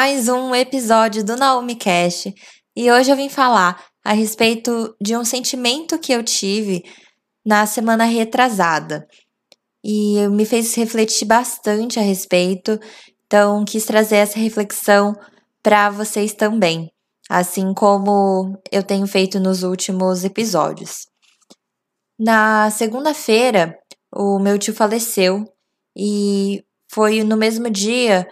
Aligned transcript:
mais 0.00 0.28
um 0.28 0.54
episódio 0.54 1.24
do 1.24 1.34
Naomi 1.34 1.74
Cash 1.74 2.26
e 2.76 2.88
hoje 2.88 3.10
eu 3.10 3.16
vim 3.16 3.28
falar 3.28 3.84
a 4.04 4.12
respeito 4.12 4.94
de 5.02 5.16
um 5.16 5.24
sentimento 5.24 5.98
que 5.98 6.12
eu 6.12 6.22
tive 6.22 6.84
na 7.44 7.66
semana 7.66 8.04
retrasada 8.04 9.04
e 9.82 10.24
me 10.28 10.46
fez 10.46 10.72
refletir 10.76 11.26
bastante 11.26 11.98
a 11.98 12.02
respeito, 12.02 12.78
então 13.26 13.64
quis 13.64 13.84
trazer 13.86 14.18
essa 14.18 14.38
reflexão 14.38 15.16
para 15.64 15.90
vocês 15.90 16.32
também, 16.32 16.92
assim 17.28 17.74
como 17.74 18.56
eu 18.70 18.84
tenho 18.84 19.06
feito 19.08 19.40
nos 19.40 19.64
últimos 19.64 20.22
episódios. 20.22 21.08
Na 22.16 22.70
segunda-feira, 22.70 23.76
o 24.14 24.38
meu 24.38 24.60
tio 24.60 24.72
faleceu 24.72 25.42
e 25.96 26.62
foi 26.88 27.24
no 27.24 27.36
mesmo 27.36 27.68
dia 27.68 28.28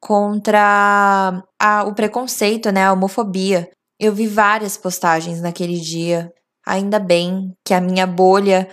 contra 0.00 1.44
a, 1.60 1.84
o 1.84 1.94
preconceito, 1.94 2.72
né, 2.72 2.84
a 2.84 2.92
homofobia. 2.92 3.70
Eu 3.98 4.14
vi 4.14 4.26
várias 4.26 4.76
postagens 4.76 5.40
naquele 5.40 5.78
dia. 5.78 6.32
Ainda 6.66 6.98
bem 6.98 7.54
que 7.64 7.74
a 7.74 7.80
minha 7.80 8.06
bolha 8.06 8.68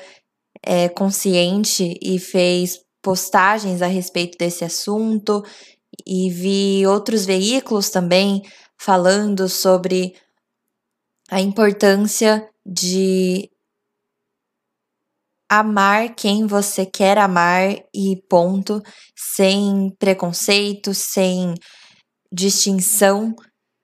é 0.63 0.87
consciente 0.87 1.97
e 2.01 2.17
fez 2.17 2.79
postagens 3.01 3.81
a 3.81 3.87
respeito 3.87 4.37
desse 4.37 4.63
assunto 4.63 5.43
e 6.05 6.29
vi 6.29 6.85
outros 6.87 7.25
veículos 7.25 7.89
também 7.89 8.41
falando 8.77 9.49
sobre 9.49 10.15
a 11.29 11.41
importância 11.41 12.47
de 12.65 13.49
amar 15.49 16.15
quem 16.15 16.45
você 16.45 16.85
quer 16.85 17.17
amar 17.17 17.75
e 17.93 18.21
ponto, 18.29 18.81
sem 19.15 19.89
preconceito, 19.97 20.93
sem 20.93 21.53
distinção, 22.31 23.33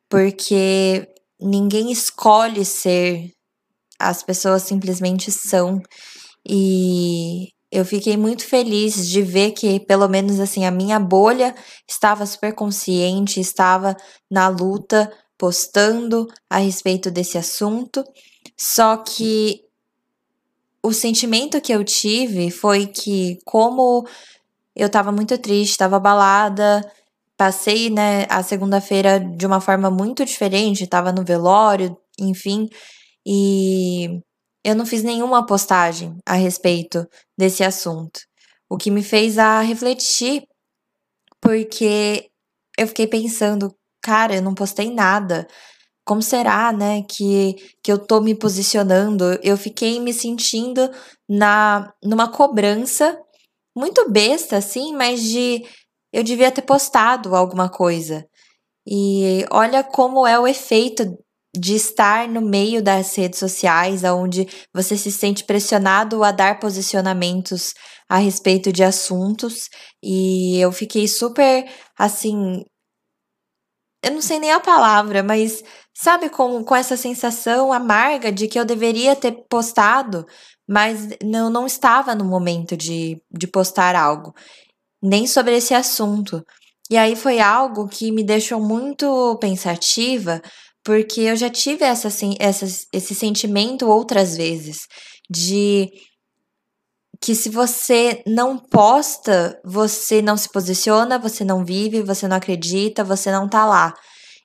porque 0.09 1.07
ninguém 1.39 1.91
escolhe 1.91 2.65
ser, 2.65 3.29
as 3.99 4.23
pessoas 4.23 4.63
simplesmente 4.63 5.31
são. 5.31 5.81
E 6.47 7.47
eu 7.71 7.85
fiquei 7.85 8.17
muito 8.17 8.45
feliz 8.45 9.07
de 9.07 9.21
ver 9.21 9.51
que, 9.51 9.79
pelo 9.79 10.07
menos 10.07 10.39
assim, 10.39 10.66
a 10.66 10.71
minha 10.71 10.99
bolha 10.99 11.55
estava 11.89 12.25
super 12.25 12.53
consciente, 12.53 13.39
estava 13.39 13.95
na 14.29 14.47
luta, 14.49 15.11
postando 15.38 16.27
a 16.49 16.57
respeito 16.57 17.09
desse 17.09 17.38
assunto. 17.38 18.03
Só 18.59 18.97
que 18.97 19.62
o 20.83 20.91
sentimento 20.91 21.61
que 21.61 21.71
eu 21.71 21.83
tive 21.83 22.51
foi 22.51 22.87
que, 22.87 23.39
como 23.45 24.05
eu 24.75 24.89
tava 24.89 25.11
muito 25.11 25.37
triste, 25.37 25.77
tava 25.77 25.95
abalada, 25.97 26.81
passei, 27.37 27.89
né, 27.89 28.25
a 28.29 28.43
segunda-feira 28.43 29.19
de 29.19 29.45
uma 29.45 29.61
forma 29.61 29.89
muito 29.89 30.25
diferente, 30.25 30.87
tava 30.87 31.11
no 31.11 31.23
velório, 31.23 31.97
enfim, 32.19 32.67
e 33.25 34.21
eu 34.63 34.75
não 34.75 34.85
fiz 34.85 35.03
nenhuma 35.03 35.45
postagem 35.45 36.17
a 36.25 36.33
respeito 36.33 37.07
desse 37.37 37.63
assunto. 37.63 38.19
O 38.69 38.77
que 38.77 38.91
me 38.91 39.03
fez 39.03 39.37
a 39.37 39.61
refletir, 39.61 40.43
porque 41.41 42.29
eu 42.77 42.87
fiquei 42.87 43.07
pensando, 43.07 43.75
cara, 44.01 44.35
eu 44.35 44.41
não 44.41 44.53
postei 44.55 44.91
nada 44.91 45.47
como 46.05 46.21
será, 46.21 46.71
né, 46.73 47.03
que, 47.03 47.55
que 47.83 47.91
eu 47.91 47.97
tô 47.97 48.21
me 48.21 48.35
posicionando? 48.35 49.23
Eu 49.43 49.57
fiquei 49.57 49.99
me 49.99 50.13
sentindo 50.13 50.89
na 51.29 51.93
numa 52.03 52.27
cobrança 52.29 53.17
muito 53.75 54.09
besta, 54.11 54.57
assim, 54.57 54.93
mas 54.95 55.23
de 55.23 55.63
eu 56.13 56.23
devia 56.23 56.51
ter 56.51 56.61
postado 56.63 57.35
alguma 57.35 57.69
coisa. 57.69 58.25
E 58.88 59.45
olha 59.51 59.83
como 59.83 60.28
é 60.28 60.39
o 60.39 60.47
efeito 60.47 61.05
de 61.55 61.75
estar 61.75 62.28
no 62.28 62.41
meio 62.41 62.81
das 62.83 63.16
redes 63.16 63.39
sociais, 63.39 64.03
onde 64.03 64.47
você 64.73 64.97
se 64.97 65.11
sente 65.11 65.44
pressionado 65.45 66.23
a 66.23 66.31
dar 66.31 66.59
posicionamentos 66.59 67.73
a 68.09 68.17
respeito 68.17 68.72
de 68.72 68.83
assuntos. 68.83 69.69
E 70.03 70.59
eu 70.59 70.72
fiquei 70.72 71.07
super, 71.07 71.66
assim, 71.97 72.63
eu 74.03 74.11
não 74.11 74.22
sei 74.22 74.39
nem 74.39 74.51
a 74.51 74.59
palavra, 74.59 75.23
mas 75.23 75.63
sabe 75.93 76.29
com, 76.29 76.63
com 76.63 76.75
essa 76.75 76.97
sensação 76.97 77.71
amarga 77.71 78.31
de 78.31 78.47
que 78.47 78.59
eu 78.59 78.65
deveria 78.65 79.15
ter 79.15 79.31
postado, 79.49 80.25
mas 80.67 81.09
eu 81.21 81.49
não 81.49 81.65
estava 81.65 82.15
no 82.15 82.25
momento 82.25 82.75
de, 82.75 83.21
de 83.31 83.47
postar 83.47 83.95
algo, 83.95 84.33
nem 85.01 85.27
sobre 85.27 85.55
esse 85.55 85.73
assunto. 85.73 86.43
E 86.89 86.97
aí 86.97 87.15
foi 87.15 87.39
algo 87.39 87.87
que 87.87 88.11
me 88.11 88.23
deixou 88.23 88.59
muito 88.59 89.37
pensativa, 89.39 90.41
porque 90.83 91.21
eu 91.21 91.35
já 91.35 91.49
tive 91.49 91.85
essa, 91.85 92.09
essa, 92.39 92.65
esse 92.91 93.15
sentimento 93.15 93.87
outras 93.87 94.35
vezes 94.35 94.87
de 95.29 95.89
que 97.21 97.33
se 97.33 97.49
você 97.49 98.21
não 98.27 98.57
posta, 98.57 99.57
você 99.63 100.21
não 100.21 100.35
se 100.35 100.51
posiciona, 100.51 101.17
você 101.17 101.45
não 101.45 101.63
vive, 101.63 102.01
você 102.01 102.27
não 102.27 102.35
acredita, 102.35 103.01
você 103.01 103.31
não 103.31 103.47
tá 103.47 103.65
lá. 103.65 103.93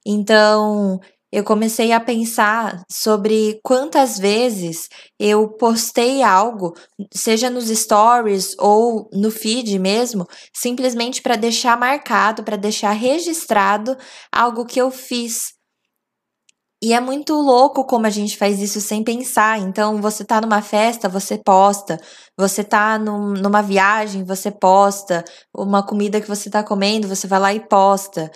Então, 0.07 1.01
eu 1.31 1.45
comecei 1.45 1.93
a 1.93 2.01
pensar 2.01 2.83
sobre 2.91 3.61
quantas 3.63 4.19
vezes 4.19 4.89
eu 5.19 5.49
postei 5.49 6.23
algo, 6.23 6.75
seja 7.13 7.51
nos 7.51 7.69
stories 7.69 8.57
ou 8.59 9.11
no 9.13 9.31
feed 9.31 9.79
mesmo, 9.79 10.27
simplesmente 10.55 11.21
para 11.21 11.37
deixar 11.37 11.79
marcado, 11.79 12.43
para 12.43 12.57
deixar 12.57 12.93
registrado 12.93 13.97
algo 14.33 14.65
que 14.65 14.81
eu 14.81 14.91
fiz. 14.91 15.59
E 16.81 16.93
é 16.93 17.01
muito 17.01 17.35
louco 17.35 17.85
como 17.85 18.07
a 18.07 18.11
gente 18.11 18.37
faz 18.37 18.61
isso 18.61 18.81
sem 18.81 19.03
pensar. 19.03 19.59
Então, 19.59 20.01
você 20.01 20.25
tá 20.25 20.41
numa 20.41 20.63
festa, 20.63 21.09
você 21.09 21.37
posta. 21.37 21.99
Você 22.39 22.63
tá 22.63 22.97
num, 22.97 23.33
numa 23.33 23.61
viagem, 23.61 24.23
você 24.23 24.49
posta. 24.49 25.25
Uma 25.53 25.85
comida 25.85 26.21
que 26.21 26.29
você 26.29 26.49
tá 26.49 26.63
comendo, 26.63 27.09
você 27.09 27.27
vai 27.27 27.41
lá 27.41 27.53
e 27.53 27.59
posta. 27.59 28.31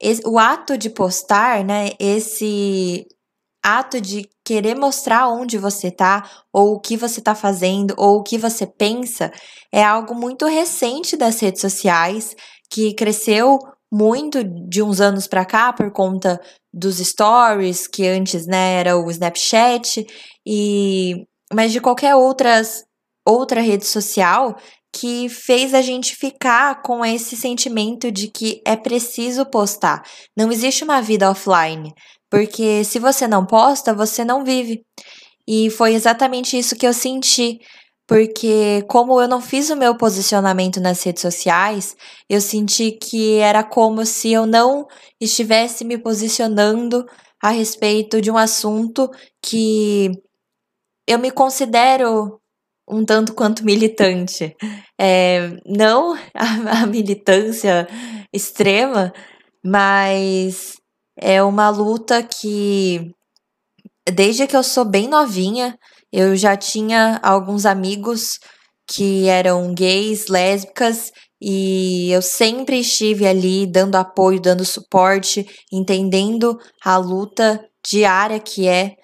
Esse, 0.00 0.22
o 0.26 0.38
ato 0.38 0.78
de 0.78 0.90
postar, 0.90 1.64
né? 1.64 1.90
Esse 1.98 3.06
ato 3.62 4.00
de 4.00 4.28
querer 4.44 4.74
mostrar 4.76 5.28
onde 5.28 5.58
você 5.58 5.90
tá, 5.90 6.28
ou 6.52 6.74
o 6.74 6.80
que 6.80 6.96
você 6.96 7.20
tá 7.20 7.34
fazendo, 7.34 7.94
ou 7.98 8.18
o 8.18 8.22
que 8.22 8.38
você 8.38 8.66
pensa, 8.66 9.30
é 9.72 9.84
algo 9.84 10.14
muito 10.14 10.46
recente 10.46 11.16
das 11.16 11.40
redes 11.40 11.60
sociais, 11.60 12.34
que 12.70 12.94
cresceu 12.94 13.58
muito 13.92 14.42
de 14.44 14.82
uns 14.82 15.00
anos 15.00 15.26
para 15.26 15.44
cá 15.44 15.72
por 15.72 15.92
conta 15.92 16.40
dos 16.72 16.98
stories, 16.98 17.86
que 17.86 18.06
antes, 18.06 18.46
né, 18.46 18.74
era 18.80 18.96
o 18.96 19.10
Snapchat, 19.10 20.06
e 20.46 21.26
mas 21.52 21.72
de 21.72 21.80
qualquer 21.80 22.14
outras 22.14 22.84
outra 23.26 23.60
rede 23.60 23.84
social 23.86 24.56
que 24.92 25.28
fez 25.28 25.74
a 25.74 25.82
gente 25.82 26.16
ficar 26.16 26.82
com 26.82 27.04
esse 27.04 27.36
sentimento 27.36 28.10
de 28.10 28.28
que 28.28 28.60
é 28.66 28.76
preciso 28.76 29.46
postar. 29.46 30.02
Não 30.36 30.50
existe 30.50 30.84
uma 30.84 31.00
vida 31.00 31.30
offline, 31.30 31.92
porque 32.30 32.84
se 32.84 32.98
você 32.98 33.26
não 33.28 33.46
posta, 33.46 33.94
você 33.94 34.24
não 34.24 34.44
vive. 34.44 34.82
E 35.46 35.70
foi 35.70 35.94
exatamente 35.94 36.58
isso 36.58 36.76
que 36.76 36.86
eu 36.86 36.92
senti 36.92 37.58
porque 38.10 38.82
como 38.88 39.20
eu 39.20 39.28
não 39.28 39.40
fiz 39.40 39.70
o 39.70 39.76
meu 39.76 39.96
posicionamento 39.96 40.80
nas 40.80 41.00
redes 41.00 41.22
sociais, 41.22 41.96
eu 42.28 42.40
senti 42.40 42.90
que 42.90 43.36
era 43.36 43.62
como 43.62 44.04
se 44.04 44.32
eu 44.32 44.46
não 44.46 44.84
estivesse 45.20 45.84
me 45.84 45.96
posicionando 45.96 47.06
a 47.40 47.50
respeito 47.50 48.20
de 48.20 48.28
um 48.28 48.36
assunto 48.36 49.08
que 49.40 50.10
eu 51.06 51.20
me 51.20 51.30
considero 51.30 52.39
um 52.90 53.04
tanto 53.04 53.34
quanto 53.34 53.64
militante. 53.64 54.54
É, 55.00 55.50
não 55.64 56.14
a, 56.34 56.82
a 56.82 56.86
militância 56.86 57.86
extrema, 58.32 59.12
mas 59.64 60.76
é 61.16 61.42
uma 61.42 61.70
luta 61.70 62.22
que, 62.22 63.10
desde 64.10 64.46
que 64.46 64.56
eu 64.56 64.62
sou 64.62 64.84
bem 64.84 65.08
novinha, 65.08 65.78
eu 66.12 66.34
já 66.34 66.56
tinha 66.56 67.20
alguns 67.22 67.64
amigos 67.64 68.38
que 68.90 69.28
eram 69.28 69.72
gays, 69.72 70.26
lésbicas, 70.26 71.12
e 71.40 72.10
eu 72.10 72.20
sempre 72.20 72.80
estive 72.80 73.26
ali 73.26 73.66
dando 73.66 73.94
apoio, 73.94 74.40
dando 74.40 74.64
suporte, 74.64 75.46
entendendo 75.72 76.58
a 76.84 76.96
luta 76.96 77.64
diária 77.88 78.38
que 78.38 78.68
é, 78.68 78.96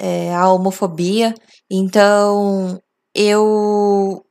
é 0.00 0.34
a 0.34 0.50
homofobia. 0.50 1.34
Então, 1.70 2.80
eu 3.18 4.24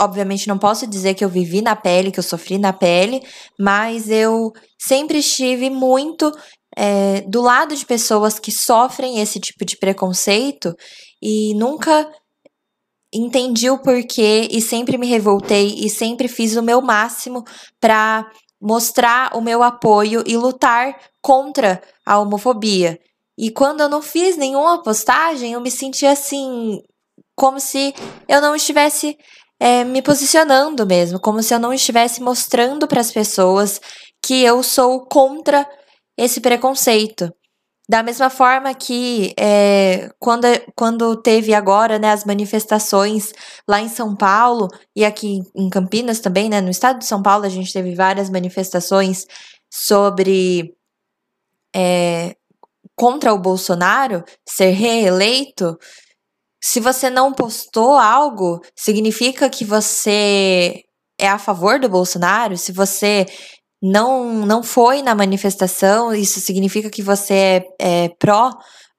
obviamente 0.00 0.46
não 0.46 0.56
posso 0.56 0.86
dizer 0.86 1.14
que 1.14 1.24
eu 1.24 1.28
vivi 1.28 1.60
na 1.60 1.74
pele, 1.74 2.12
que 2.12 2.20
eu 2.20 2.22
sofri 2.22 2.56
na 2.56 2.72
pele, 2.72 3.20
mas 3.58 4.08
eu 4.08 4.52
sempre 4.78 5.18
estive 5.18 5.68
muito 5.68 6.32
é, 6.76 7.22
do 7.22 7.40
lado 7.40 7.74
de 7.74 7.84
pessoas 7.84 8.38
que 8.38 8.52
sofrem 8.52 9.18
esse 9.18 9.40
tipo 9.40 9.64
de 9.64 9.76
preconceito 9.76 10.72
e 11.20 11.52
nunca 11.54 12.08
entendi 13.12 13.68
o 13.68 13.82
porquê 13.82 14.46
e 14.50 14.62
sempre 14.62 14.96
me 14.96 15.08
revoltei 15.08 15.74
e 15.78 15.90
sempre 15.90 16.28
fiz 16.28 16.54
o 16.56 16.62
meu 16.62 16.80
máximo 16.80 17.42
para 17.80 18.30
mostrar 18.60 19.36
o 19.36 19.40
meu 19.40 19.64
apoio 19.64 20.22
e 20.24 20.36
lutar 20.36 20.96
contra 21.20 21.82
a 22.06 22.20
homofobia. 22.20 23.00
E 23.36 23.50
quando 23.50 23.80
eu 23.80 23.88
não 23.88 24.02
fiz 24.02 24.36
nenhuma 24.36 24.82
postagem, 24.82 25.52
eu 25.52 25.60
me 25.60 25.70
senti 25.70 26.06
assim, 26.06 26.80
como 27.38 27.60
se 27.60 27.94
eu 28.28 28.40
não 28.40 28.56
estivesse 28.56 29.16
é, 29.60 29.84
me 29.84 30.02
posicionando 30.02 30.84
mesmo, 30.84 31.20
como 31.20 31.40
se 31.40 31.54
eu 31.54 31.58
não 31.60 31.72
estivesse 31.72 32.20
mostrando 32.20 32.88
para 32.88 33.00
as 33.00 33.12
pessoas 33.12 33.80
que 34.20 34.42
eu 34.42 34.60
sou 34.62 35.06
contra 35.06 35.64
esse 36.16 36.40
preconceito. 36.40 37.32
Da 37.88 38.02
mesma 38.02 38.28
forma 38.28 38.74
que 38.74 39.32
é, 39.38 40.10
quando, 40.18 40.46
quando 40.76 41.16
teve 41.22 41.54
agora 41.54 41.98
né, 41.98 42.10
as 42.10 42.24
manifestações 42.24 43.32
lá 43.66 43.80
em 43.80 43.88
São 43.88 44.16
Paulo 44.16 44.68
e 44.94 45.04
aqui 45.04 45.40
em 45.56 45.70
Campinas 45.70 46.18
também, 46.18 46.50
né, 46.50 46.60
no 46.60 46.70
estado 46.70 46.98
de 46.98 47.06
São 47.06 47.22
Paulo, 47.22 47.46
a 47.46 47.48
gente 47.48 47.72
teve 47.72 47.94
várias 47.94 48.28
manifestações 48.28 49.26
sobre 49.72 50.74
é, 51.74 52.34
contra 52.96 53.32
o 53.32 53.38
Bolsonaro 53.38 54.24
ser 54.46 54.70
reeleito. 54.70 55.78
Se 56.60 56.80
você 56.80 57.08
não 57.08 57.32
postou 57.32 57.96
algo, 57.96 58.60
significa 58.74 59.48
que 59.48 59.64
você 59.64 60.82
é 61.18 61.28
a 61.28 61.38
favor 61.38 61.78
do 61.78 61.88
Bolsonaro? 61.88 62.56
Se 62.56 62.72
você 62.72 63.26
não, 63.82 64.46
não 64.46 64.62
foi 64.62 65.02
na 65.02 65.14
manifestação, 65.14 66.14
isso 66.14 66.40
significa 66.40 66.90
que 66.90 67.02
você 67.02 67.34
é, 67.34 68.04
é 68.04 68.08
pró 68.18 68.50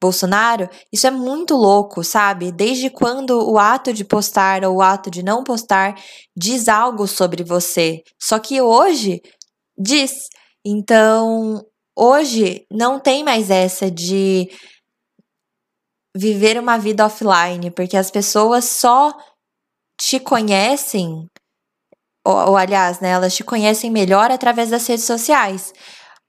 Bolsonaro, 0.01 0.69
isso 0.93 1.05
é 1.07 1.11
muito 1.11 1.55
louco, 1.55 2.03
sabe? 2.03 2.51
Desde 2.53 2.89
quando 2.89 3.51
o 3.51 3.59
ato 3.59 3.91
de 3.91 4.05
postar 4.05 4.63
ou 4.63 4.77
o 4.77 4.81
ato 4.81 5.11
de 5.11 5.21
não 5.21 5.43
postar 5.43 5.95
diz 6.35 6.69
algo 6.69 7.05
sobre 7.05 7.43
você. 7.43 8.01
Só 8.17 8.39
que 8.39 8.61
hoje 8.61 9.21
diz. 9.77 10.29
Então, 10.65 11.61
hoje 11.97 12.65
não 12.71 12.99
tem 12.99 13.23
mais 13.23 13.49
essa 13.49 13.91
de 13.91 14.49
viver 16.19 16.59
uma 16.59 16.77
vida 16.77 17.05
offline, 17.05 17.71
porque 17.71 17.95
as 17.95 18.11
pessoas 18.11 18.65
só 18.65 19.13
te 19.97 20.19
conhecem 20.19 21.25
ou, 22.25 22.49
ou 22.49 22.57
aliás, 22.57 22.99
né, 22.99 23.09
elas 23.09 23.35
te 23.35 23.43
conhecem 23.43 23.89
melhor 23.89 24.29
através 24.29 24.69
das 24.69 24.85
redes 24.85 25.05
sociais. 25.05 25.73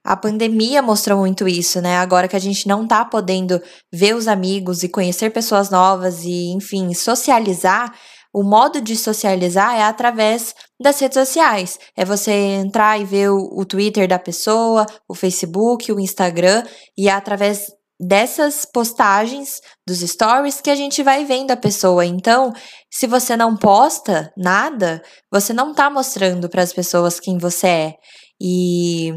A 0.03 0.17
pandemia 0.17 0.81
mostrou 0.81 1.19
muito 1.19 1.47
isso, 1.47 1.79
né? 1.79 1.97
Agora 1.97 2.27
que 2.27 2.35
a 2.35 2.39
gente 2.39 2.67
não 2.67 2.87
tá 2.87 3.05
podendo 3.05 3.61
ver 3.93 4.15
os 4.15 4.27
amigos 4.27 4.81
e 4.81 4.89
conhecer 4.89 5.29
pessoas 5.29 5.69
novas 5.69 6.23
e, 6.23 6.47
enfim, 6.53 6.91
socializar, 6.95 7.93
o 8.33 8.41
modo 8.41 8.81
de 8.81 8.95
socializar 8.95 9.75
é 9.75 9.83
através 9.83 10.55
das 10.81 10.99
redes 10.99 11.19
sociais. 11.19 11.77
É 11.95 12.03
você 12.03 12.31
entrar 12.31 12.99
e 12.99 13.05
ver 13.05 13.29
o, 13.29 13.59
o 13.59 13.63
Twitter 13.63 14.07
da 14.07 14.17
pessoa, 14.17 14.87
o 15.07 15.13
Facebook, 15.13 15.91
o 15.91 15.99
Instagram, 15.99 16.63
e 16.97 17.07
é 17.07 17.11
através 17.11 17.67
dessas 18.01 18.65
postagens 18.65 19.61
dos 19.87 19.99
stories 19.99 20.59
que 20.59 20.71
a 20.71 20.75
gente 20.75 21.03
vai 21.03 21.23
vendo 21.23 21.51
a 21.51 21.57
pessoa. 21.57 22.03
Então, 22.03 22.51
se 22.91 23.05
você 23.05 23.37
não 23.37 23.55
posta 23.55 24.33
nada, 24.35 25.03
você 25.31 25.53
não 25.53 25.71
tá 25.71 25.87
mostrando 25.87 26.49
para 26.49 26.63
as 26.63 26.73
pessoas 26.73 27.19
quem 27.19 27.37
você 27.37 27.67
é. 27.67 27.93
E 28.41 29.11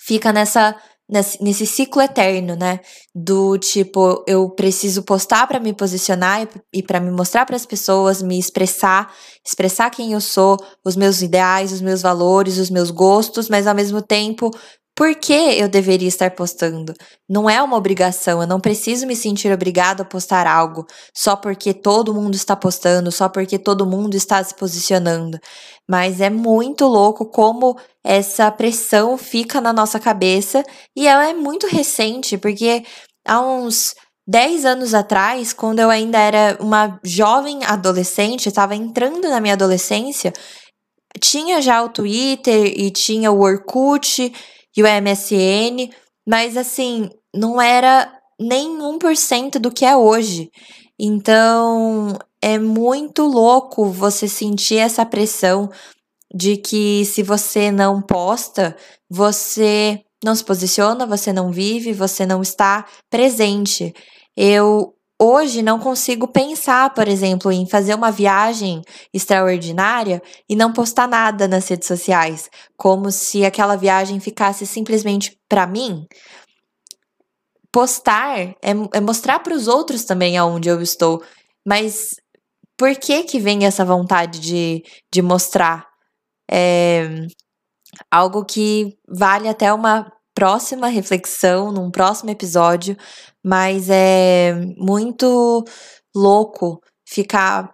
fica 0.00 0.32
nessa 0.32 0.74
nesse, 1.40 1.66
ciclo 1.66 2.00
eterno, 2.00 2.56
né? 2.56 2.80
Do 3.14 3.58
tipo, 3.58 4.24
eu 4.26 4.48
preciso 4.48 5.02
postar 5.02 5.46
para 5.46 5.60
me 5.60 5.74
posicionar 5.74 6.48
e 6.72 6.82
para 6.82 7.00
me 7.00 7.10
mostrar 7.10 7.44
para 7.44 7.56
as 7.56 7.66
pessoas, 7.66 8.22
me 8.22 8.38
expressar, 8.38 9.12
expressar 9.46 9.90
quem 9.90 10.12
eu 10.12 10.20
sou, 10.20 10.56
os 10.84 10.96
meus 10.96 11.20
ideais, 11.20 11.70
os 11.70 11.82
meus 11.82 12.00
valores, 12.00 12.56
os 12.56 12.70
meus 12.70 12.90
gostos, 12.90 13.50
mas 13.50 13.66
ao 13.66 13.74
mesmo 13.74 14.00
tempo 14.00 14.50
por 15.02 15.16
que 15.16 15.32
eu 15.32 15.68
deveria 15.68 16.06
estar 16.06 16.30
postando? 16.30 16.94
Não 17.28 17.50
é 17.50 17.60
uma 17.60 17.76
obrigação, 17.76 18.40
eu 18.40 18.46
não 18.46 18.60
preciso 18.60 19.04
me 19.04 19.16
sentir 19.16 19.52
obrigado 19.52 20.02
a 20.02 20.04
postar 20.04 20.46
algo 20.46 20.86
só 21.12 21.34
porque 21.34 21.74
todo 21.74 22.14
mundo 22.14 22.36
está 22.36 22.54
postando, 22.54 23.10
só 23.10 23.28
porque 23.28 23.58
todo 23.58 23.84
mundo 23.84 24.14
está 24.14 24.40
se 24.44 24.54
posicionando. 24.54 25.40
Mas 25.90 26.20
é 26.20 26.30
muito 26.30 26.86
louco 26.86 27.26
como 27.26 27.76
essa 28.04 28.48
pressão 28.52 29.18
fica 29.18 29.60
na 29.60 29.72
nossa 29.72 29.98
cabeça 29.98 30.62
e 30.96 31.08
ela 31.08 31.28
é 31.28 31.34
muito 31.34 31.66
recente, 31.66 32.38
porque 32.38 32.84
há 33.26 33.40
uns 33.40 33.96
10 34.28 34.64
anos 34.64 34.94
atrás, 34.94 35.52
quando 35.52 35.80
eu 35.80 35.90
ainda 35.90 36.18
era 36.20 36.56
uma 36.60 37.00
jovem 37.02 37.64
adolescente, 37.64 38.48
estava 38.48 38.76
entrando 38.76 39.28
na 39.28 39.40
minha 39.40 39.54
adolescência, 39.54 40.32
tinha 41.18 41.60
já 41.60 41.82
o 41.82 41.88
Twitter 41.88 42.72
e 42.78 42.88
tinha 42.92 43.32
o 43.32 43.40
Orkut 43.40 44.32
e 44.76 44.82
o 44.82 44.86
MSN, 44.86 45.90
mas 46.26 46.56
assim, 46.56 47.10
não 47.34 47.60
era 47.60 48.12
nem 48.38 48.78
1% 48.78 49.58
do 49.58 49.70
que 49.70 49.84
é 49.84 49.96
hoje. 49.96 50.50
Então, 50.98 52.16
é 52.40 52.58
muito 52.58 53.24
louco 53.24 53.86
você 53.86 54.28
sentir 54.28 54.78
essa 54.78 55.04
pressão 55.06 55.70
de 56.34 56.56
que 56.56 57.04
se 57.04 57.22
você 57.22 57.70
não 57.70 58.00
posta, 58.00 58.76
você 59.08 60.00
não 60.24 60.34
se 60.34 60.44
posiciona, 60.44 61.06
você 61.06 61.32
não 61.32 61.50
vive, 61.50 61.92
você 61.92 62.24
não 62.24 62.40
está 62.40 62.86
presente. 63.10 63.92
Eu 64.36 64.94
Hoje 65.24 65.62
não 65.62 65.78
consigo 65.78 66.26
pensar, 66.26 66.92
por 66.94 67.06
exemplo, 67.06 67.52
em 67.52 67.64
fazer 67.64 67.94
uma 67.94 68.10
viagem 68.10 68.82
extraordinária 69.14 70.20
e 70.48 70.56
não 70.56 70.72
postar 70.72 71.06
nada 71.06 71.46
nas 71.46 71.68
redes 71.68 71.86
sociais, 71.86 72.50
como 72.76 73.08
se 73.12 73.44
aquela 73.44 73.76
viagem 73.76 74.18
ficasse 74.18 74.66
simplesmente 74.66 75.38
para 75.48 75.64
mim. 75.64 76.08
Postar 77.70 78.36
é, 78.36 78.72
é 78.94 79.00
mostrar 79.00 79.38
para 79.38 79.54
os 79.54 79.68
outros 79.68 80.02
também 80.02 80.36
aonde 80.36 80.68
eu 80.68 80.82
estou, 80.82 81.22
mas 81.64 82.16
por 82.76 82.92
que 82.96 83.22
que 83.22 83.38
vem 83.38 83.64
essa 83.64 83.84
vontade 83.84 84.40
de, 84.40 84.82
de 85.14 85.22
mostrar? 85.22 85.86
É 86.50 87.08
algo 88.10 88.44
que 88.44 88.98
vale 89.08 89.48
até 89.48 89.72
uma 89.72 90.10
próxima 90.34 90.88
reflexão, 90.88 91.70
num 91.70 91.92
próximo 91.92 92.30
episódio, 92.30 92.96
mas 93.44 93.88
é 93.90 94.54
muito 94.76 95.64
louco 96.14 96.80
ficar 97.06 97.72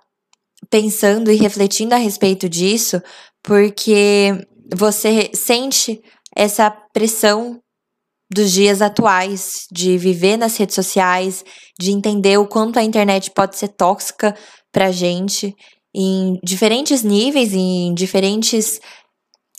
pensando 0.70 1.30
e 1.30 1.36
refletindo 1.36 1.94
a 1.94 1.98
respeito 1.98 2.48
disso, 2.48 3.00
porque 3.42 4.32
você 4.74 5.30
sente 5.34 6.00
essa 6.36 6.70
pressão 6.92 7.60
dos 8.30 8.52
dias 8.52 8.82
atuais, 8.82 9.66
de 9.72 9.96
viver 9.96 10.36
nas 10.36 10.56
redes 10.56 10.74
sociais, 10.74 11.44
de 11.80 11.90
entender 11.90 12.38
o 12.38 12.46
quanto 12.46 12.78
a 12.78 12.84
internet 12.84 13.30
pode 13.30 13.56
ser 13.56 13.68
tóxica 13.68 14.36
pra 14.70 14.92
gente 14.92 15.54
em 15.94 16.38
diferentes 16.44 17.02
níveis, 17.02 17.54
em 17.54 17.94
diferentes 17.94 18.78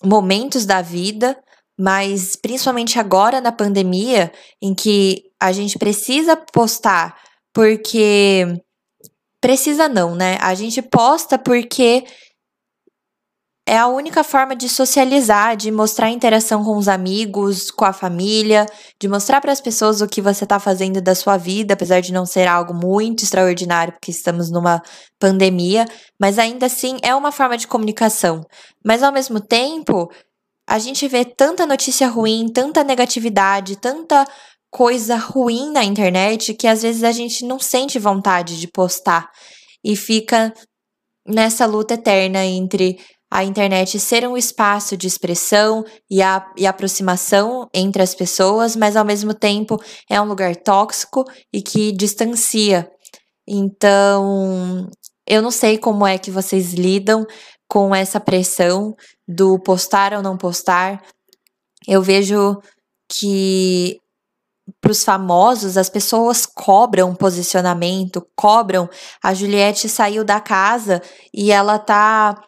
momentos 0.03 0.65
da 0.65 0.81
vida, 0.81 1.35
mas 1.77 2.35
principalmente 2.35 2.99
agora 2.99 3.41
na 3.41 3.51
pandemia, 3.51 4.31
em 4.61 4.75
que 4.75 5.28
a 5.41 5.51
gente 5.51 5.77
precisa 5.77 6.35
postar 6.35 7.15
porque. 7.53 8.45
Precisa 9.41 9.87
não, 9.87 10.15
né? 10.15 10.37
A 10.41 10.53
gente 10.53 10.81
posta 10.81 11.37
porque 11.37 12.03
é 13.69 13.77
a 13.77 13.87
única 13.87 14.23
forma 14.23 14.55
de 14.55 14.67
socializar, 14.67 15.55
de 15.55 15.71
mostrar 15.71 16.09
interação 16.09 16.63
com 16.63 16.75
os 16.75 16.87
amigos, 16.87 17.69
com 17.69 17.85
a 17.85 17.93
família, 17.93 18.65
de 18.99 19.07
mostrar 19.07 19.39
para 19.39 19.51
as 19.51 19.61
pessoas 19.61 20.01
o 20.01 20.07
que 20.07 20.21
você 20.21 20.43
está 20.43 20.59
fazendo 20.59 20.99
da 20.99 21.13
sua 21.13 21.37
vida, 21.37 21.75
apesar 21.75 22.01
de 22.01 22.11
não 22.11 22.25
ser 22.25 22.47
algo 22.47 22.73
muito 22.73 23.23
extraordinário, 23.23 23.93
porque 23.93 24.09
estamos 24.09 24.49
numa 24.49 24.81
pandemia, 25.19 25.85
mas 26.19 26.39
ainda 26.39 26.65
assim 26.65 26.97
é 27.03 27.13
uma 27.13 27.31
forma 27.31 27.57
de 27.57 27.67
comunicação. 27.67 28.41
Mas 28.83 29.03
ao 29.03 29.13
mesmo 29.13 29.39
tempo, 29.39 30.11
a 30.67 30.79
gente 30.79 31.07
vê 31.07 31.23
tanta 31.23 31.67
notícia 31.67 32.07
ruim, 32.07 32.47
tanta 32.51 32.83
negatividade, 32.83 33.75
tanta 33.75 34.25
coisa 34.69 35.15
ruim 35.15 35.71
na 35.71 35.83
internet 35.83 36.53
que 36.53 36.67
às 36.67 36.81
vezes 36.81 37.03
a 37.03 37.11
gente 37.11 37.45
não 37.45 37.59
sente 37.59 37.97
vontade 37.97 38.59
de 38.59 38.67
postar 38.67 39.29
e 39.83 39.95
fica 39.95 40.53
nessa 41.25 41.65
luta 41.65 41.93
eterna 41.95 42.45
entre 42.45 42.99
a 43.31 43.43
internet 43.43 43.99
ser 43.99 44.27
um 44.27 44.35
espaço 44.35 44.97
de 44.97 45.05
expressão 45.05 45.85
e, 46.09 46.21
a, 46.21 46.43
e 46.57 46.65
aproximação 46.65 47.69
entre 47.73 48.01
as 48.01 48.15
pessoas, 48.15 48.75
mas 48.75 48.95
ao 48.95 49.05
mesmo 49.05 49.33
tempo 49.33 49.77
é 50.09 50.19
um 50.19 50.25
lugar 50.25 50.55
tóxico 50.55 51.23
e 51.53 51.61
que 51.61 51.91
distancia. 51.91 52.89
Então, 53.47 54.89
eu 55.27 55.43
não 55.43 55.51
sei 55.51 55.77
como 55.77 56.07
é 56.07 56.17
que 56.17 56.31
vocês 56.31 56.73
lidam 56.73 57.25
com 57.67 57.93
essa 57.93 58.19
pressão 58.19 58.95
do 59.27 59.59
postar 59.59 60.13
ou 60.13 60.23
não 60.23 60.35
postar. 60.35 61.03
Eu 61.87 62.01
vejo 62.01 62.59
que 63.07 63.98
para 64.81 64.91
os 64.91 65.03
famosos 65.03 65.77
as 65.77 65.89
pessoas 65.89 66.45
cobram 66.45 67.15
posicionamento, 67.15 68.25
cobram. 68.35 68.89
A 69.23 69.33
Juliette 69.33 69.89
saiu 69.89 70.23
da 70.23 70.39
casa 70.39 71.01
e 71.33 71.51
ela 71.51 71.79
tá 71.79 72.41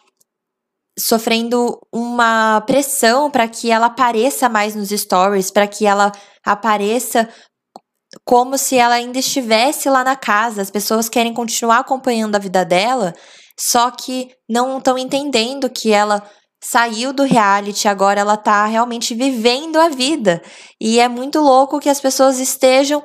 sofrendo 1.00 1.80
uma 1.92 2.62
pressão 2.62 3.32
para 3.32 3.48
que 3.48 3.72
ela 3.72 3.88
apareça 3.88 4.50
mais 4.50 4.76
nos 4.76 4.90
stories, 4.90 5.50
para 5.50 5.68
que 5.68 5.86
ela 5.86 6.12
apareça 6.46 7.30
como 8.26 8.58
se 8.58 8.78
ela 8.78 8.96
ainda 8.96 9.20
estivesse 9.20 9.90
lá 9.90 10.04
na 10.04 10.16
casa. 10.16 10.62
As 10.62 10.70
pessoas 10.70 11.08
querem 11.08 11.34
continuar 11.34 11.80
acompanhando 11.80 12.36
a 12.36 12.40
vida 12.40 12.66
dela, 12.66 13.14
só 13.60 13.90
que 13.92 14.30
não 14.50 14.78
estão 14.78 14.98
entendendo 14.98 15.70
que 15.70 15.92
ela 15.92 16.22
saiu 16.64 17.12
do 17.12 17.24
reality, 17.24 17.88
agora 17.88 18.22
ela 18.22 18.38
tá 18.38 18.66
realmente 18.66 19.16
vivendo 19.16 19.78
a 19.78 19.90
vida. 19.90 20.42
E 20.80 21.00
é 21.00 21.08
muito 21.08 21.40
louco 21.40 21.80
que 21.80 21.90
as 21.90 22.00
pessoas 22.00 22.40
estejam 22.40 23.04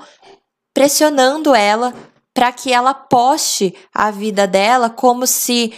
pressionando 0.74 1.54
ela 1.54 1.94
para 2.34 2.52
que 2.52 2.70
ela 2.70 2.92
poste 2.92 3.74
a 3.94 4.10
vida 4.10 4.46
dela 4.46 4.90
como 4.90 5.26
se 5.26 5.72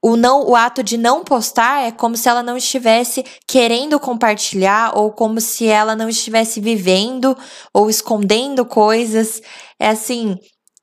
o 0.00 0.16
não 0.16 0.46
o 0.46 0.54
ato 0.54 0.82
de 0.82 0.96
não 0.96 1.24
postar 1.24 1.82
é 1.82 1.90
como 1.90 2.14
se 2.14 2.28
ela 2.28 2.42
não 2.42 2.56
estivesse 2.56 3.24
querendo 3.48 3.98
compartilhar 3.98 4.96
ou 4.96 5.10
como 5.10 5.40
se 5.40 5.66
ela 5.66 5.96
não 5.96 6.08
estivesse 6.08 6.60
vivendo 6.60 7.36
ou 7.72 7.90
escondendo 7.90 8.64
coisas. 8.64 9.40
É 9.80 9.88
assim, 9.88 10.36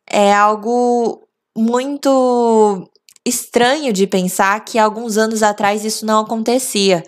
é 0.09 0.33
algo 0.33 1.25
muito 1.55 2.90
estranho 3.25 3.93
de 3.93 4.07
pensar 4.07 4.63
que 4.65 4.79
alguns 4.79 5.17
anos 5.17 5.43
atrás 5.43 5.85
isso 5.85 6.05
não 6.05 6.21
acontecia. 6.21 7.03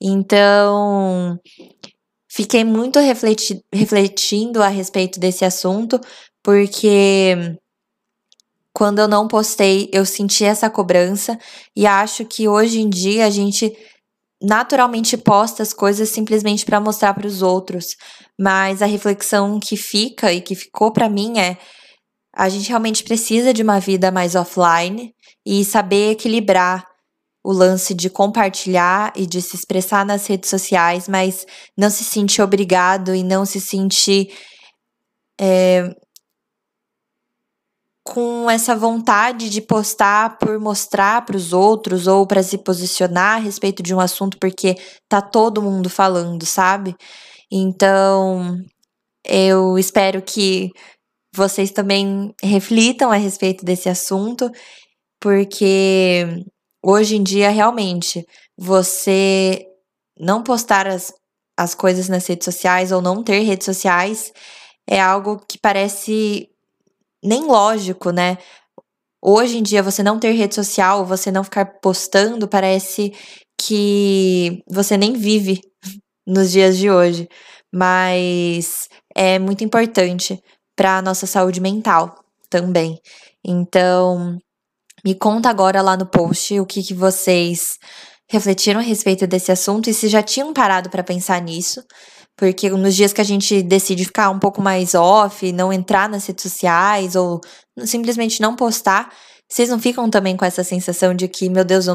Então, 0.00 1.38
fiquei 2.30 2.64
muito 2.64 2.98
refleti 2.98 3.62
refletindo 3.72 4.62
a 4.62 4.68
respeito 4.68 5.18
desse 5.20 5.44
assunto, 5.44 6.00
porque 6.42 7.56
quando 8.72 9.00
eu 9.00 9.08
não 9.08 9.26
postei, 9.26 9.90
eu 9.92 10.06
senti 10.06 10.44
essa 10.44 10.70
cobrança 10.70 11.38
e 11.74 11.86
acho 11.86 12.24
que 12.24 12.46
hoje 12.48 12.80
em 12.80 12.88
dia 12.88 13.26
a 13.26 13.30
gente 13.30 13.76
naturalmente 14.40 15.16
posta 15.16 15.64
as 15.64 15.72
coisas 15.72 16.08
simplesmente 16.10 16.64
para 16.64 16.80
mostrar 16.80 17.12
para 17.12 17.26
os 17.26 17.42
outros, 17.42 17.96
mas 18.38 18.80
a 18.80 18.86
reflexão 18.86 19.58
que 19.58 19.76
fica 19.76 20.32
e 20.32 20.40
que 20.40 20.54
ficou 20.54 20.92
para 20.92 21.08
mim 21.08 21.38
é 21.38 21.58
a 22.38 22.48
gente 22.48 22.68
realmente 22.68 23.02
precisa 23.02 23.52
de 23.52 23.62
uma 23.64 23.80
vida 23.80 24.12
mais 24.12 24.36
offline 24.36 25.12
e 25.44 25.64
saber 25.64 26.12
equilibrar 26.12 26.86
o 27.42 27.52
lance 27.52 27.94
de 27.94 28.08
compartilhar 28.08 29.12
e 29.16 29.26
de 29.26 29.42
se 29.42 29.56
expressar 29.56 30.06
nas 30.06 30.24
redes 30.26 30.48
sociais, 30.48 31.08
mas 31.08 31.44
não 31.76 31.90
se 31.90 32.04
sentir 32.04 32.40
obrigado 32.40 33.12
e 33.12 33.24
não 33.24 33.44
se 33.44 33.60
sentir 33.60 34.32
é, 35.40 35.92
com 38.04 38.48
essa 38.48 38.76
vontade 38.76 39.50
de 39.50 39.60
postar 39.60 40.38
por 40.38 40.60
mostrar 40.60 41.24
para 41.26 41.36
os 41.36 41.52
outros 41.52 42.06
ou 42.06 42.24
para 42.24 42.42
se 42.44 42.58
posicionar 42.58 43.38
a 43.38 43.40
respeito 43.40 43.82
de 43.82 43.92
um 43.92 43.98
assunto 43.98 44.38
porque 44.40 44.76
tá 45.08 45.20
todo 45.20 45.60
mundo 45.60 45.90
falando, 45.90 46.46
sabe? 46.46 46.94
Então, 47.50 48.58
eu 49.24 49.76
espero 49.78 50.22
que 50.22 50.70
vocês 51.34 51.70
também 51.70 52.34
reflitam 52.42 53.10
a 53.10 53.16
respeito 53.16 53.64
desse 53.64 53.88
assunto, 53.88 54.50
porque 55.20 56.26
hoje 56.82 57.16
em 57.16 57.22
dia 57.22 57.50
realmente 57.50 58.26
você 58.56 59.66
não 60.18 60.42
postar 60.42 60.86
as, 60.86 61.12
as 61.56 61.74
coisas 61.74 62.08
nas 62.08 62.26
redes 62.26 62.44
sociais 62.44 62.92
ou 62.92 63.00
não 63.00 63.22
ter 63.22 63.40
redes 63.40 63.64
sociais 63.64 64.32
é 64.88 65.00
algo 65.00 65.38
que 65.46 65.58
parece 65.58 66.48
nem 67.22 67.44
lógico, 67.44 68.10
né? 68.10 68.38
Hoje 69.22 69.58
em 69.58 69.62
dia, 69.62 69.82
você 69.82 70.02
não 70.02 70.18
ter 70.18 70.30
rede 70.32 70.54
social, 70.54 71.04
você 71.04 71.30
não 71.30 71.42
ficar 71.44 71.66
postando, 71.80 72.48
parece 72.48 73.12
que 73.60 74.62
você 74.70 74.96
nem 74.96 75.14
vive 75.14 75.60
nos 76.26 76.52
dias 76.52 76.78
de 76.78 76.90
hoje. 76.90 77.28
Mas 77.72 78.88
é 79.14 79.38
muito 79.38 79.64
importante 79.64 80.40
para 80.78 80.98
a 80.98 81.02
nossa 81.02 81.26
saúde 81.26 81.60
mental 81.60 82.14
também. 82.48 83.00
Então, 83.44 84.38
me 85.04 85.12
conta 85.12 85.50
agora 85.50 85.82
lá 85.82 85.96
no 85.96 86.06
post 86.06 86.60
o 86.60 86.64
que, 86.64 86.84
que 86.84 86.94
vocês 86.94 87.78
refletiram 88.30 88.78
a 88.78 88.82
respeito 88.82 89.26
desse 89.26 89.50
assunto 89.50 89.90
e 89.90 89.94
se 89.94 90.06
já 90.06 90.22
tinham 90.22 90.52
parado 90.52 90.88
para 90.88 91.02
pensar 91.02 91.42
nisso. 91.42 91.82
Porque 92.36 92.70
nos 92.70 92.94
dias 92.94 93.12
que 93.12 93.20
a 93.20 93.24
gente 93.24 93.60
decide 93.60 94.04
ficar 94.04 94.30
um 94.30 94.38
pouco 94.38 94.62
mais 94.62 94.94
off, 94.94 95.50
não 95.50 95.72
entrar 95.72 96.08
nas 96.08 96.24
redes 96.26 96.44
sociais 96.44 97.16
ou 97.16 97.40
simplesmente 97.84 98.40
não 98.40 98.54
postar, 98.54 99.12
vocês 99.48 99.68
não 99.70 99.80
ficam 99.80 100.08
também 100.08 100.36
com 100.36 100.44
essa 100.44 100.62
sensação 100.62 101.12
de 101.12 101.26
que, 101.26 101.48
meu 101.48 101.64
Deus, 101.64 101.86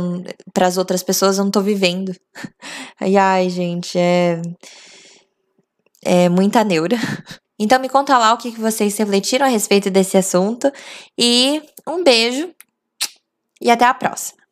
para 0.54 0.68
as 0.68 0.78
outras 0.78 1.02
pessoas 1.02 1.38
eu 1.38 1.46
não 1.46 1.52
tô 1.52 1.62
vivendo. 1.62 2.14
Ai, 3.00 3.16
ai, 3.16 3.50
gente, 3.50 3.98
é. 3.98 4.42
É 6.06 6.28
muita 6.28 6.66
neura. 6.66 6.98
Então 7.64 7.80
me 7.80 7.88
conta 7.88 8.18
lá 8.18 8.34
o 8.34 8.38
que 8.38 8.52
vocês 8.52 8.98
refletiram 8.98 9.46
a 9.46 9.50
respeito 9.50 9.90
desse 9.90 10.18
assunto. 10.18 10.70
E 11.18 11.64
um 11.88 12.04
beijo 12.04 12.54
e 13.62 13.72
até 13.72 13.86
a 13.86 13.94
próxima. 13.94 14.43